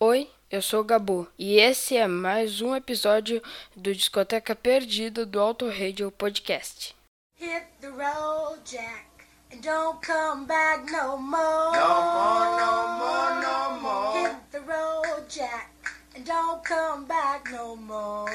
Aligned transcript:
Oi, 0.00 0.30
eu 0.48 0.62
sou 0.62 0.82
o 0.82 0.84
Gabu 0.84 1.26
e 1.36 1.58
esse 1.58 1.96
é 1.96 2.06
mais 2.06 2.60
um 2.60 2.72
episódio 2.76 3.42
do 3.74 3.92
Discoteca 3.92 4.54
Perdida 4.54 5.26
do 5.26 5.40
Auto 5.40 5.68
Radio 5.68 6.12
Podcast. 6.12 6.94
Hit 7.34 7.64
the 7.80 7.88
road, 7.88 8.60
Jack, 8.64 9.06
and 9.52 9.60
don't 9.60 10.00
come 10.00 10.46
back 10.46 10.88
no 10.88 11.16
more. 11.16 11.72
No 11.72 11.88
more, 12.14 12.60
no 12.60 12.88
more, 13.00 13.40
no 13.42 13.80
more. 13.80 14.20
Hit 14.20 14.36
the 14.52 14.60
road, 14.60 15.28
Jack, 15.28 15.68
and 16.14 16.24
don't 16.24 16.62
come 16.62 17.04
back 17.04 17.50
no 17.50 17.74
more. 17.74 18.30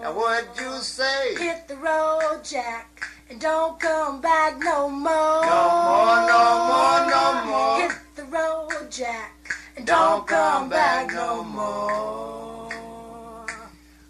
Now 0.00 0.14
what 0.14 0.48
you 0.58 0.80
say? 0.80 1.34
Hit 1.36 1.68
the 1.68 1.76
road, 1.76 2.42
Jack, 2.42 3.06
and 3.28 3.38
don't 3.38 3.78
come 3.78 4.22
back 4.22 4.58
no 4.60 4.88
more. 4.88 5.44
No 5.44 5.68
more, 5.84 6.26
no 6.26 6.42
more, 6.70 7.10
no 7.10 7.44
more. 7.44 7.80
Hit 7.82 7.98
the 8.16 8.24
road, 8.24 8.90
Jack, 8.90 9.33
and 9.76 9.86
Don't 9.86 10.26
come 10.26 10.68
back 10.68 11.12
no 11.12 11.44
more. 11.44 12.34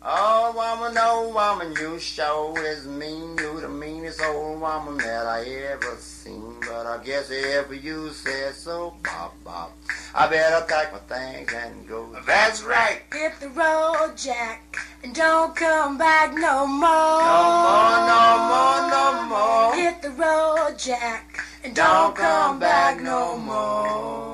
Oh, 0.06 0.52
woman, 0.55 0.95
oh, 1.00 1.32
woman, 1.32 1.74
you 1.80 1.98
sure 1.98 2.62
is 2.62 2.86
mean. 2.86 3.38
You 3.38 3.59
the 3.59 3.70
meanest 3.70 4.20
old 4.20 4.60
woman 4.60 4.98
that 4.98 5.27
I 5.27 5.45
ever 5.72 5.96
seen. 5.96 6.56
But 6.60 6.84
I 6.84 7.02
guess 7.02 7.30
if 7.30 7.82
you 7.82 8.10
said 8.10 8.55
so, 8.55 8.95
bop, 9.02 9.34
bop, 9.45 9.72
I 10.14 10.28
better 10.28 10.66
pack 10.66 10.92
my 10.92 10.98
things 10.98 11.50
and 11.55 11.88
go. 11.88 12.14
That's 12.27 12.62
right. 12.62 13.00
Hit 13.10 13.41
the 13.41 13.48
road, 13.48 14.12
Jack, 14.14 14.77
and 15.02 15.14
don't 15.14 15.56
come 15.56 15.96
back 15.96 16.34
no 16.34 16.66
more. 16.66 17.22
No 17.24 17.44
more, 17.64 17.96
no 18.12 18.27
more, 18.50 18.91
no 18.91 19.22
more. 19.30 19.74
Hit 19.74 20.02
the 20.02 20.10
road, 20.10 20.78
Jack, 20.78 21.42
and 21.64 21.74
Don't 21.74 22.14
come 22.14 22.58
back 22.58 23.00
no 23.00 23.38
more. 23.38 24.33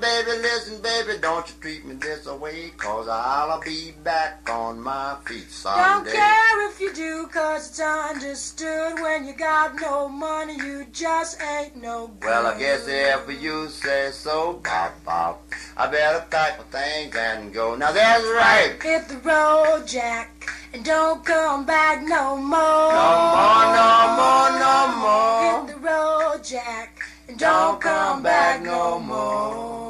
Baby, 0.00 0.30
listen, 0.40 0.80
baby, 0.80 1.18
don't 1.20 1.46
you 1.46 1.54
treat 1.60 1.84
me 1.84 1.94
this 1.96 2.24
away, 2.26 2.70
cause 2.78 3.06
I'll 3.06 3.60
be 3.60 3.92
back 4.02 4.48
on 4.48 4.80
my 4.80 5.16
feet 5.26 5.50
someday. 5.50 5.82
Don't 5.82 6.06
care 6.16 6.70
if 6.70 6.80
you 6.80 6.94
do, 6.94 7.26
cause 7.26 7.68
it's 7.68 7.80
understood 7.80 8.94
when 8.94 9.26
you 9.26 9.34
got 9.34 9.78
no 9.78 10.08
money, 10.08 10.54
you 10.56 10.86
just 10.90 11.38
ain't 11.42 11.76
no 11.76 12.06
good. 12.18 12.28
Well, 12.28 12.46
I 12.46 12.58
guess 12.58 12.86
if 12.88 13.42
you 13.42 13.68
say 13.68 14.10
so, 14.10 14.54
bop, 14.64 15.04
bop, 15.04 15.42
I 15.76 15.86
better 15.86 16.24
pack 16.30 16.56
my 16.58 16.80
things 16.80 17.14
and 17.14 17.52
go. 17.52 17.74
Now, 17.74 17.92
that's 17.92 18.24
right. 18.24 18.78
Hit 18.82 19.06
the 19.06 19.18
road, 19.18 19.86
Jack, 19.86 20.48
and 20.72 20.82
don't 20.82 21.22
come 21.26 21.66
back 21.66 22.02
no 22.02 22.36
more. 22.36 22.56
No 22.56 23.10
more, 23.36 23.66
no 23.76 24.16
more, 24.16 24.50
no 24.64 24.96
more. 24.96 25.66
Hit 25.66 25.74
the 25.74 25.80
road, 25.86 26.42
Jack, 26.42 27.00
and 27.28 27.38
don't 27.38 27.78
come 27.82 28.22
back 28.22 28.62
no 28.62 28.98
more. 28.98 29.89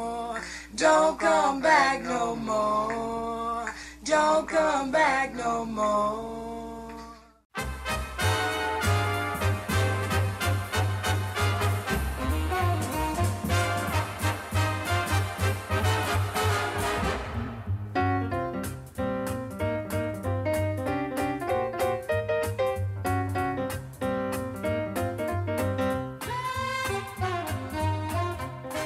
Don't 0.80 1.18
come 1.18 1.60
back 1.60 2.02
no 2.04 2.34
more. 2.36 3.70
Don't 4.02 4.48
come 4.48 4.90
back 4.90 5.34
no 5.34 5.66
more. 5.66 6.39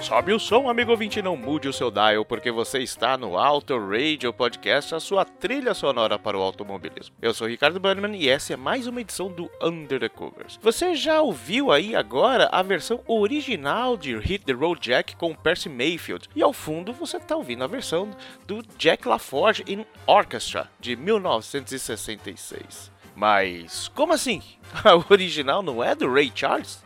Sobe 0.05 0.35
o 0.35 0.39
som, 0.39 0.69
amigo 0.69 0.91
ouvinte, 0.91 1.23
não 1.23 1.35
mude 1.35 1.67
o 1.67 1.73
seu 1.73 1.91
dial, 1.91 2.27
porque 2.27 2.51
você 2.51 2.81
está 2.81 3.17
no 3.17 3.39
Auto 3.39 3.75
Radio 3.79 4.35
Podcast, 4.35 4.95
a 4.95 5.01
sua 5.01 5.25
trilha 5.25 5.73
sonora 5.73 6.19
para 6.19 6.37
o 6.37 6.43
automobilismo. 6.43 7.17
Eu 7.23 7.33
sou 7.33 7.49
Ricardo 7.49 7.81
Bannerman 7.81 8.15
e 8.21 8.29
essa 8.29 8.53
é 8.53 8.57
mais 8.57 8.87
uma 8.87 9.01
edição 9.01 9.33
do 9.33 9.51
Under 9.63 9.99
the 9.99 10.11
Covers. 10.11 10.61
Você 10.61 10.95
já 10.95 11.23
ouviu 11.23 11.73
aí 11.73 11.97
agora 11.97 12.51
a 12.53 12.63
versão 12.63 13.01
original 13.07 13.97
de 13.97 14.15
Hit 14.19 14.45
the 14.45 14.53
Road 14.53 14.79
Jack 14.79 15.17
com 15.17 15.35
Percy 15.35 15.71
Mayfield, 15.71 16.29
e 16.37 16.43
ao 16.43 16.53
fundo 16.53 16.93
você 16.93 17.17
está 17.17 17.35
ouvindo 17.35 17.65
a 17.65 17.67
versão 17.67 18.11
do 18.47 18.63
Jack 18.77 19.09
LaForge 19.09 19.65
in 19.67 19.87
Orchestra, 20.07 20.71
de 20.79 20.97
1966. 20.97 22.93
Mas 23.17 23.89
como 23.95 24.13
assim? 24.13 24.43
A 24.85 24.97
original 25.11 25.63
não 25.63 25.83
é 25.83 25.95
do 25.95 26.13
Ray 26.13 26.31
Charles? 26.35 26.85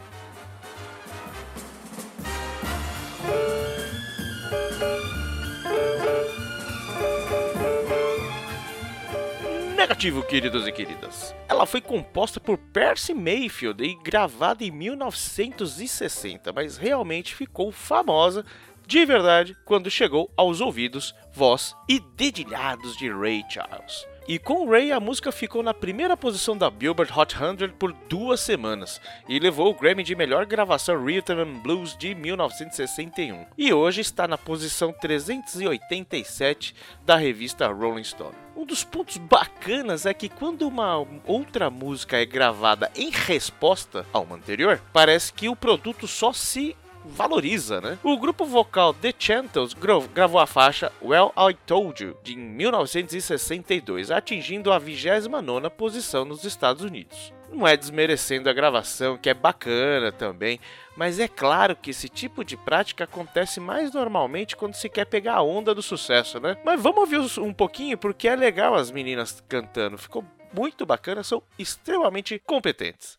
Negativo, 9.76 10.22
queridos 10.22 10.66
e 10.66 10.72
queridas. 10.72 11.34
Ela 11.48 11.66
foi 11.66 11.80
composta 11.80 12.38
por 12.38 12.58
Percy 12.58 13.14
Mayfield 13.14 13.82
e 13.82 13.94
gravada 13.94 14.62
em 14.62 14.70
1960, 14.70 16.52
mas 16.52 16.76
realmente 16.76 17.34
ficou 17.34 17.72
famosa 17.72 18.44
de 18.86 19.04
verdade 19.04 19.56
quando 19.64 19.90
chegou 19.90 20.32
aos 20.36 20.60
ouvidos, 20.60 21.14
voz 21.32 21.74
e 21.88 22.00
dedilhados 22.00 22.96
de 22.96 23.10
Ray 23.10 23.44
Charles. 23.50 24.06
E 24.28 24.38
com 24.38 24.68
Ray, 24.68 24.92
a 24.92 25.00
música 25.00 25.32
ficou 25.32 25.62
na 25.62 25.72
primeira 25.72 26.14
posição 26.14 26.54
da 26.54 26.68
Billboard 26.68 27.10
Hot 27.18 27.34
100 27.34 27.70
por 27.78 27.94
duas 28.10 28.40
semanas 28.40 29.00
e 29.26 29.38
levou 29.38 29.70
o 29.70 29.74
Grammy 29.74 30.02
de 30.02 30.14
melhor 30.14 30.44
gravação 30.44 31.02
Rhythm 31.02 31.40
and 31.40 31.60
Blues 31.62 31.96
de 31.96 32.14
1961. 32.14 33.46
E 33.56 33.72
hoje 33.72 34.02
está 34.02 34.28
na 34.28 34.36
posição 34.36 34.92
387 34.92 36.74
da 37.06 37.16
revista 37.16 37.68
Rolling 37.68 38.04
Stone. 38.04 38.34
Um 38.54 38.66
dos 38.66 38.84
pontos 38.84 39.16
bacanas 39.16 40.04
é 40.04 40.12
que 40.12 40.28
quando 40.28 40.68
uma 40.68 41.06
outra 41.24 41.70
música 41.70 42.18
é 42.18 42.26
gravada 42.26 42.90
em 42.94 43.08
resposta 43.08 44.04
a 44.12 44.18
uma 44.18 44.36
anterior, 44.36 44.78
parece 44.92 45.32
que 45.32 45.48
o 45.48 45.56
produto 45.56 46.06
só 46.06 46.34
se 46.34 46.76
valoriza, 47.04 47.80
né? 47.80 47.98
O 48.02 48.16
grupo 48.18 48.44
vocal 48.44 48.92
The 48.94 49.12
Chantels 49.18 49.74
gra- 49.74 50.00
gravou 50.14 50.40
a 50.40 50.46
faixa 50.46 50.92
Well 51.02 51.32
I 51.36 51.54
Told 51.66 52.02
You 52.02 52.16
de 52.22 52.36
1962, 52.36 54.10
atingindo 54.10 54.72
a 54.72 54.80
29ª 54.80 55.70
posição 55.70 56.24
nos 56.24 56.44
Estados 56.44 56.82
Unidos. 56.82 57.32
Não 57.50 57.66
é 57.66 57.76
desmerecendo 57.78 58.50
a 58.50 58.52
gravação, 58.52 59.16
que 59.16 59.30
é 59.30 59.34
bacana 59.34 60.12
também, 60.12 60.60
mas 60.94 61.18
é 61.18 61.26
claro 61.26 61.74
que 61.74 61.90
esse 61.90 62.06
tipo 62.08 62.44
de 62.44 62.56
prática 62.58 63.04
acontece 63.04 63.58
mais 63.58 63.92
normalmente 63.92 64.54
quando 64.54 64.74
se 64.74 64.88
quer 64.88 65.06
pegar 65.06 65.36
a 65.36 65.42
onda 65.42 65.74
do 65.74 65.80
sucesso, 65.82 66.38
né? 66.38 66.58
Mas 66.62 66.80
vamos 66.82 67.00
ouvir 67.00 67.40
um 67.40 67.54
pouquinho 67.54 67.96
porque 67.96 68.28
é 68.28 68.36
legal 68.36 68.74
as 68.74 68.90
meninas 68.90 69.42
cantando, 69.48 69.96
ficou 69.96 70.22
muito 70.52 70.84
bacana, 70.84 71.22
são 71.24 71.42
extremamente 71.58 72.38
competentes. 72.44 73.18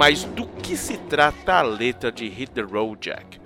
Mas 0.00 0.24
do 0.24 0.46
que 0.46 0.78
se 0.78 0.96
trata 0.96 1.56
a 1.56 1.60
letra 1.60 2.10
de 2.10 2.26
Hit 2.26 2.52
the 2.52 2.62
Road 2.62 3.06
Jack? 3.06 3.38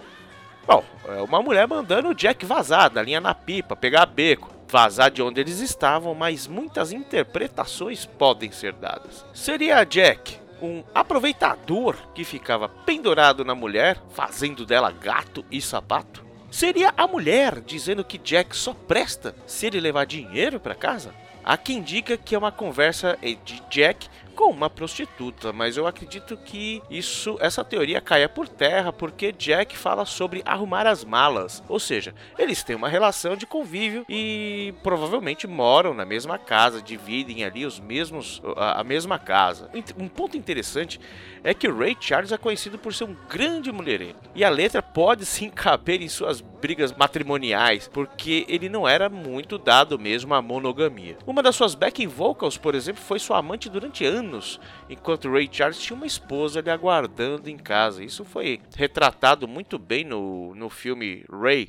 Bom, 0.65 0.85
é 1.09 1.21
uma 1.21 1.43
mulher 1.43 1.67
mandando 1.67 2.11
o 2.11 2.15
Jack 2.15 2.47
vazar 2.47 2.91
da 2.91 3.03
linha 3.03 3.21
na 3.21 3.35
pipa, 3.35 3.75
pegar 3.75 4.07
beco, 4.07 4.55
vazar 4.69 5.11
de 5.11 5.21
onde 5.21 5.41
eles 5.41 5.59
estavam, 5.59 6.15
mas 6.15 6.47
muitas 6.47 6.93
interpretações 6.93 8.07
podem 8.07 8.53
ser 8.53 8.73
dadas. 8.73 9.27
Seria 9.35 9.83
Jack 9.83 10.39
um 10.63 10.85
aproveitador 10.95 11.97
que 12.15 12.23
ficava 12.23 12.69
pendurado 12.69 13.45
na 13.45 13.57
mulher, 13.57 14.01
fazendo 14.11 14.65
dela 14.65 14.93
gato 14.93 15.45
e 15.51 15.61
sapato? 15.61 16.25
Seria 16.53 16.95
a 16.97 17.09
mulher 17.09 17.61
dizendo 17.63 18.05
que 18.05 18.17
Jack 18.17 18.55
só 18.55 18.73
presta 18.73 19.35
se 19.45 19.67
ele 19.67 19.81
levar 19.81 20.07
dinheiro 20.07 20.61
para 20.61 20.77
casa? 20.77 21.13
Há 21.45 21.57
quem 21.57 21.83
diga 21.83 22.17
que 22.17 22.35
é 22.35 22.39
uma 22.39 22.53
conversa 22.53 23.19
de 23.21 23.61
Jack 23.69 24.09
com 24.35 24.51
uma 24.51 24.69
prostituta, 24.69 25.53
mas 25.53 25.77
eu 25.77 25.87
acredito 25.87 26.37
que 26.37 26.83
isso, 26.91 27.39
essa 27.41 27.65
teoria 27.65 28.01
caia 28.01 28.29
por 28.29 28.49
terra 28.49 28.93
porque 28.93 29.33
Jack 29.33 29.77
fala 29.77 30.05
sobre 30.05 30.43
arrumar 30.45 30.87
as 30.87 31.05
malas, 31.05 31.63
ou 31.69 31.79
seja, 31.79 32.15
eles 32.39 32.63
têm 32.63 32.77
uma 32.77 32.89
relação 32.89 33.37
de 33.37 33.47
convívio 33.47 34.05
e 34.09 34.75
provavelmente 34.83 35.47
moram 35.47 35.95
na 35.95 36.05
mesma 36.05 36.39
casa, 36.39 36.83
dividem 36.83 37.45
ali 37.45 37.65
os 37.65 37.81
mesmos 37.81 38.43
a, 38.57 38.83
mesma 38.85 39.19
casa. 39.19 39.71
Um 39.99 40.09
ponto 40.09 40.37
interessante 40.37 41.01
é 41.43 41.55
que 41.55 41.69
Ray 41.69 41.97
Charles 41.99 42.33
é 42.33 42.39
conhecido 42.39 42.79
por 42.79 42.93
ser 42.93 43.05
um 43.05 43.17
grande 43.29 43.71
mulherengo 43.71 44.19
e 44.35 44.45
a 44.45 44.51
letra 44.51 44.83
pode 44.95 45.27
sim 45.27 45.51
caber 45.51 46.01
em 46.01 46.09
suas 46.09 46.41
brigas 46.41 46.93
matrimoniais, 46.93 47.91
porque 47.93 48.47
ele 48.49 48.69
não 48.69 48.89
era 48.89 49.11
muito 49.11 49.59
dado 49.59 49.99
mesmo 49.99 50.33
à 50.33 50.41
monogamia. 50.41 51.19
Uma 51.27 51.43
das 51.43 51.57
suas 51.57 51.75
backing 51.75 52.07
vocals, 52.07 52.57
por 52.57 52.77
exemplo, 52.77 53.03
foi 53.03 53.19
sua 53.19 53.39
amante 53.39 53.69
durante 53.69 54.07
anos, 54.07 54.61
enquanto 54.89 55.31
Ray 55.31 55.49
Charles 55.51 55.81
tinha 55.81 55.97
uma 55.97 56.07
esposa 56.07 56.61
lhe 56.61 56.71
aguardando 56.71 57.51
em 57.51 57.59
casa. 57.59 58.05
Isso 58.05 58.25
foi 58.25 58.61
retratado 58.77 59.49
muito 59.49 59.79
bem 59.79 60.05
no, 60.05 60.55
no 60.55 60.71
filme 60.71 61.25
Ray. 61.29 61.69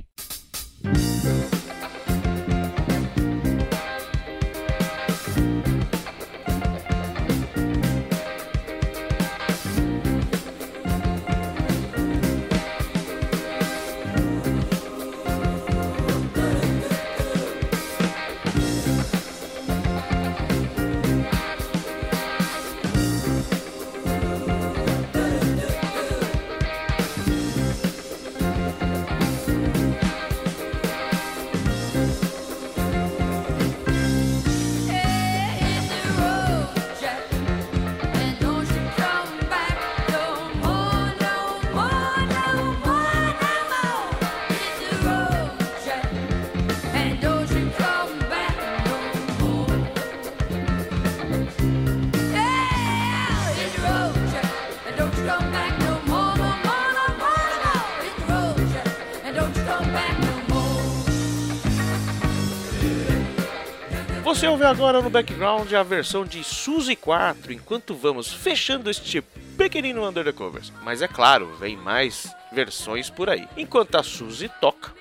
Você 64.26 64.48
ouve 64.48 64.64
agora 64.64 65.04
no 65.04 65.10
background 65.12 65.72
a 65.72 65.84
versão 65.84 66.26
de 66.26 66.44
Suzy 66.44 66.96
4, 66.96 67.54
enquanto 67.54 67.94
vamos 67.94 68.34
fechando 68.34 68.90
este 68.90 69.22
pequenino 69.56 70.04
Under 70.04 70.24
the 70.24 70.32
Covers. 70.32 70.74
Mas 70.82 71.04
é 71.04 71.08
claro, 71.08 71.56
vem 71.58 71.78
mais 71.78 72.28
versões 72.52 73.08
por 73.08 73.30
aí. 73.30 73.48
Enquanto 73.56 73.94
a 73.94 74.02
Suzy 74.02 74.50
toca, 74.60 74.92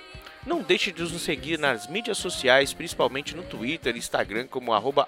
não 0.47 0.63
deixe 0.63 0.93
de 0.93 1.03
nos 1.03 1.23
seguir 1.23 1.59
nas 1.59 1.87
mídias 1.87 2.19
sociais, 2.19 2.73
principalmente 2.73 3.35
no 3.35 3.43
Twitter 3.43 3.95
e 3.95 3.99
Instagram, 3.99 4.47
como 4.47 4.73
arroba 4.73 5.07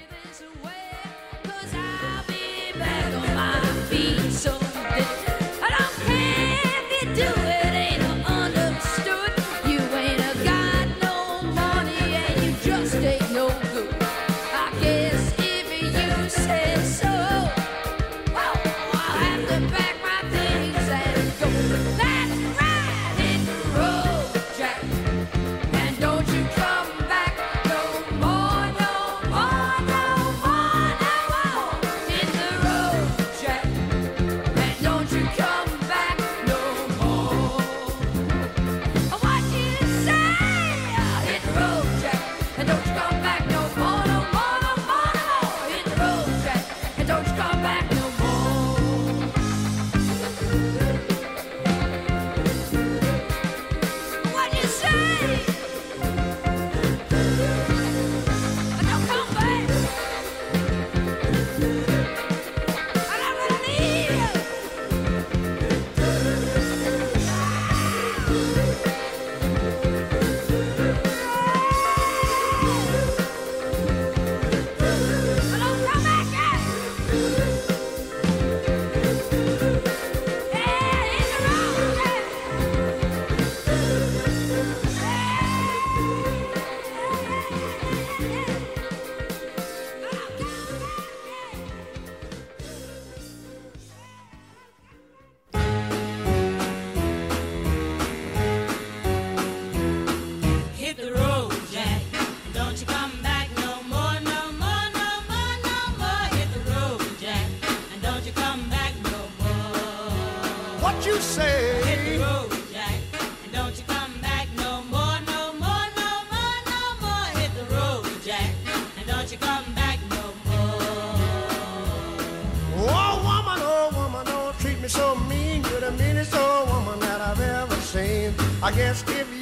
And 42.62 42.68
don't 42.68 42.84
come 42.84 43.21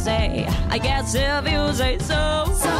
say, 0.00 0.46
I 0.70 0.78
guess 0.78 1.14
if 1.14 1.44
you 1.52 1.72
say 1.74 1.98
so. 1.98 2.46
So 2.54 2.72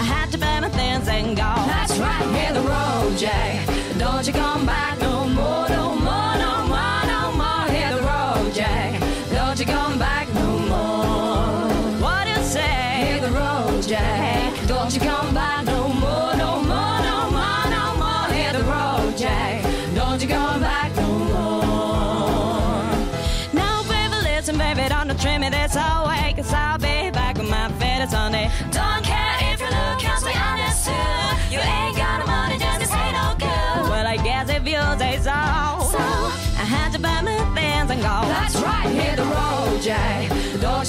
I 0.00 0.04
had 0.12 0.30
to 0.32 0.38
pack 0.38 0.60
my 0.60 0.68
things 0.68 1.08
and 1.08 1.34
go. 1.34 1.52
That's 1.72 1.96
right, 1.98 2.26
hit 2.36 2.52
the 2.52 2.60
road, 2.60 3.16
Jay. 3.16 3.64
Don't 3.98 4.26
you 4.26 4.34
come 4.34 4.66
back 4.66 4.98
no 5.00 5.26
more, 5.28 5.66
no 5.70 5.94
more, 6.08 6.34
no 6.44 6.52
more, 6.72 7.02
no 7.14 7.22
more. 7.40 7.64
Hit 7.76 7.90
the 7.96 8.02
road, 8.12 8.52
Jay. 8.54 9.00
Don't 9.32 9.58
you 9.58 9.64
come 9.64 9.98
back 9.98 10.28
no 10.34 10.48
more. 10.72 12.00
What 12.02 12.24
do 12.24 12.30
you 12.32 12.42
say? 12.42 13.12
Hit 13.12 13.22
the 13.22 13.30
road, 13.30 13.82
Jay. 13.82 14.52
Don't 14.66 14.92
you 14.94 15.00
come 15.00 15.32
back 15.32 15.64
no 15.64 15.77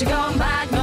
you 0.02 0.08
gone 0.08 0.38
back? 0.38 0.79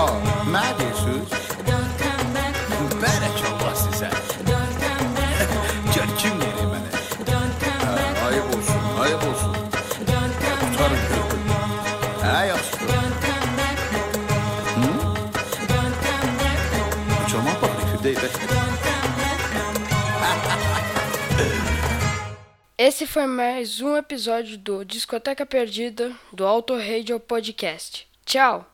Oh, 0.00 0.14
my 0.46 0.72
dear 0.78 0.94
shoes. 0.94 1.30
Better 3.02 3.30
çok 3.42 3.54
bastı 3.66 3.98
sen. 3.98 4.10
Can 5.94 6.16
kim 6.18 6.40
nereye 6.40 6.66
bana? 6.66 6.90
Ha, 7.86 8.26
ayıp 8.26 8.44
olsun, 8.44 8.80
ayıp 9.00 9.22
olsun. 9.24 9.56
Tutarım 10.72 10.98
köyü. 11.08 11.52
Ha 12.22 12.44
yapsın. 12.44 12.80
Hı? 14.76 14.90
Uçama 17.26 17.50
bak, 17.62 17.70
kürdey 17.96 18.16
be. 18.16 18.20
Esse 22.78 23.06
foi 23.06 23.26
mais 23.26 23.80
um 23.80 23.96
episódio 23.96 24.66
do 24.66 24.88
Discoteca 24.88 25.44
Perdida 25.46 26.12
do 26.32 26.46
Auto 26.46 26.76
Radio 26.78 27.18
Podcast. 27.18 28.04
Tchau! 28.26 28.64